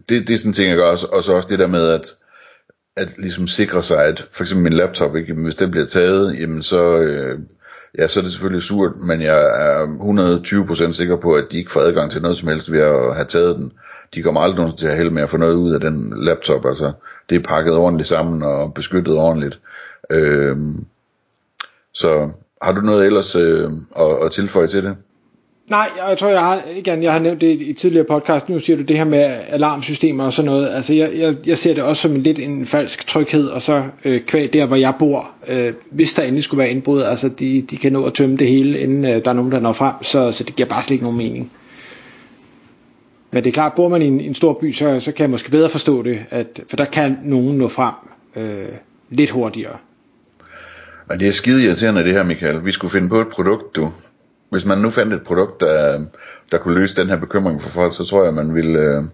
det, 0.09 0.29
det 0.29 0.35
er 0.35 0.39
sådan 0.39 0.51
en 0.51 0.55
ting, 0.55 0.69
jeg 0.69 0.77
gør, 0.77 0.85
og 0.87 0.99
så- 0.99 1.07
og 1.07 1.23
så 1.23 1.33
også 1.33 1.49
det 1.49 1.59
der 1.59 1.67
med, 1.67 1.89
at, 1.89 2.15
at 2.97 3.19
ligesom 3.19 3.47
sikre 3.47 3.83
sig, 3.83 4.05
at 4.05 4.29
for 4.33 4.45
eksempel 4.45 4.65
min 4.65 4.73
laptop, 4.73 5.17
ikke, 5.17 5.29
jamen, 5.29 5.45
hvis 5.45 5.55
den 5.57 5.71
bliver 5.71 5.87
taget, 5.87 6.41
jamen 6.41 6.63
så, 6.63 6.97
øh, 6.99 7.39
ja, 7.99 8.07
så 8.07 8.21
er 8.21 8.23
det 8.23 8.33
selvfølgelig 8.33 8.63
surt, 8.63 9.01
men 9.01 9.23
jeg 9.23 9.39
er 9.39 9.87
120% 10.89 10.93
sikker 10.93 11.17
på, 11.17 11.35
at 11.35 11.45
de 11.53 11.59
ikke 11.59 11.73
får 11.73 11.81
adgang 11.81 12.11
til 12.11 12.23
noget 12.23 12.37
som 12.37 12.49
helst 12.49 12.73
ved 12.73 12.81
at 12.81 13.15
have 13.15 13.25
taget 13.25 13.57
den. 13.57 13.73
De 14.15 14.23
kommer 14.23 14.41
aldrig 14.41 14.57
nogensinde 14.57 14.83
til 14.83 14.89
at 14.89 14.97
hælde 14.97 15.11
med 15.11 15.23
at 15.23 15.31
få 15.31 15.37
noget 15.37 15.55
ud 15.55 15.73
af 15.75 15.81
den 15.81 16.13
laptop, 16.17 16.67
altså 16.67 16.93
det 17.31 17.37
er 17.37 17.43
pakket 17.49 17.75
ordentligt 17.75 18.09
sammen 18.09 18.43
og 18.43 18.75
beskyttet 18.75 19.15
ordentligt. 19.15 19.61
Øhm, 20.11 20.87
så 21.93 22.31
har 22.63 22.73
du 22.73 22.81
noget 22.81 23.07
ellers 23.07 23.37
øh, 23.37 23.71
at, 23.97 24.25
at 24.25 24.33
tilføje 24.33 24.67
til 24.67 24.85
det? 24.85 24.97
Nej, 25.71 25.89
jeg 26.09 26.19
tror, 26.19 26.29
jeg 26.29 26.41
har, 26.41 26.63
igen, 26.77 27.03
jeg 27.03 27.13
har 27.13 27.19
nævnt 27.19 27.41
det 27.41 27.61
i 27.61 27.73
tidligere 27.73 28.05
podcast. 28.05 28.49
Nu 28.49 28.59
siger 28.59 28.77
du 28.77 28.83
det 28.83 28.97
her 28.97 29.05
med 29.05 29.39
alarmsystemer 29.49 30.25
og 30.25 30.33
sådan 30.33 30.51
noget. 30.51 30.69
Altså, 30.75 30.95
jeg, 30.95 31.11
jeg, 31.17 31.35
jeg 31.47 31.59
ser 31.59 31.75
det 31.75 31.85
også 31.85 32.03
som 32.03 32.15
en 32.15 32.23
lidt 32.23 32.39
en 32.39 32.67
falsk 32.67 33.07
tryghed, 33.07 33.49
og 33.49 33.63
så 33.63 33.85
øh, 34.05 34.21
kvæg 34.21 34.53
der, 34.53 34.67
hvor 34.67 34.77
jeg 34.77 34.95
bor, 34.99 35.31
øh, 35.49 35.73
hvis 35.91 36.15
der 36.15 36.23
endelig 36.23 36.45
skulle 36.45 36.59
være 36.59 36.71
indbrud, 36.71 37.03
altså, 37.03 37.29
de, 37.29 37.63
de 37.63 37.77
kan 37.77 37.93
nå 37.93 38.05
at 38.05 38.15
tømme 38.15 38.37
det 38.37 38.49
hele, 38.49 38.79
inden 38.79 39.05
øh, 39.05 39.25
der 39.25 39.31
er 39.31 39.35
nogen, 39.35 39.53
der 39.53 39.61
når 39.61 39.73
frem, 39.73 39.95
så, 40.03 40.33
så 40.33 40.45
det 40.45 40.57
giver 40.57 40.69
bare 40.69 40.83
slet 40.83 40.95
ikke 40.95 41.05
nogen 41.05 41.19
mening. 41.19 41.53
Men 43.31 43.45
det 43.45 43.51
er 43.51 43.55
klart, 43.55 43.73
bor 43.77 43.89
man 43.89 44.03
i 44.03 44.07
en, 44.07 44.21
en 44.21 44.35
stor 44.35 44.53
by, 44.61 44.73
så, 44.73 45.01
så 45.01 45.13
kan 45.13 45.23
jeg 45.23 45.31
måske 45.31 45.51
bedre 45.51 45.69
forstå 45.69 46.03
det, 46.03 46.19
at, 46.31 46.61
for 46.69 46.77
der 46.77 46.85
kan 46.85 47.19
nogen 47.25 47.59
nå 47.59 47.69
frem 47.69 47.95
øh, 48.37 48.69
lidt 49.11 49.31
hurtigere. 49.31 49.77
Og 51.09 51.21
det 51.21 51.29
er 51.29 51.33
skide 51.33 51.65
irriterende 51.65 52.05
det 52.05 52.13
her, 52.13 52.23
Michael. 52.23 52.65
Vi 52.65 52.73
skulle 52.73 52.91
finde 52.91 53.09
på 53.09 53.21
et 53.21 53.29
produkt, 53.29 53.77
du. 53.77 53.91
Hvis 54.51 54.65
man 54.65 54.79
nu 54.79 54.91
fandt 54.91 55.15
et 55.15 55.23
produkt, 55.23 55.61
der, 55.61 56.05
der 56.53 56.59
kunne 56.59 56.75
løse 56.75 56.97
den 56.97 57.09
her 57.09 57.17
bekymring 57.17 57.63
for 57.63 57.71
folk, 57.71 57.95
så 57.95 58.05
tror 58.05 58.25
jeg, 58.25 58.35
man 58.35 58.55
ville 58.55 58.79
øh, 58.79 59.05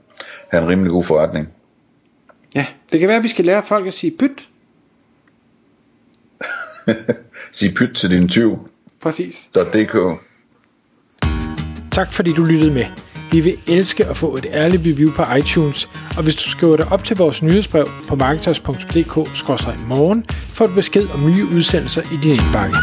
have 0.48 0.62
en 0.62 0.68
rimelig 0.68 0.90
god 0.90 1.04
forretning. 1.04 1.48
Ja, 2.54 2.66
det 2.92 3.00
kan 3.00 3.08
være, 3.08 3.16
at 3.16 3.22
vi 3.22 3.28
skal 3.28 3.44
lære 3.44 3.62
folk 3.62 3.86
at 3.86 3.94
sige 3.94 4.16
pyt. 4.18 4.48
Sig 7.52 7.74
pyt 7.74 7.94
til 7.94 8.10
din 8.10 8.28
tyv. 8.28 8.68
Præcis. 9.00 9.50
.dk. 9.54 9.96
Tak 11.92 12.12
fordi 12.12 12.32
du 12.32 12.44
lyttede 12.44 12.74
med. 12.74 12.84
Vi 13.32 13.40
vil 13.40 13.54
elske 13.68 14.06
at 14.06 14.16
få 14.16 14.36
et 14.36 14.46
ærligt 14.52 14.82
review 14.86 15.12
på 15.12 15.22
iTunes, 15.38 15.90
og 16.16 16.22
hvis 16.22 16.36
du 16.36 16.50
skriver 16.50 16.76
dig 16.76 16.92
op 16.92 17.04
til 17.04 17.16
vores 17.16 17.42
nyhedsbrev 17.42 17.86
på 18.08 18.16
marketers.dk-morgen, 18.16 20.24
får 20.28 20.66
du 20.66 20.74
besked 20.74 21.08
om 21.14 21.26
nye 21.26 21.46
udsendelser 21.56 22.02
i 22.02 22.16
din 22.22 22.32
indbakke. 22.32 22.76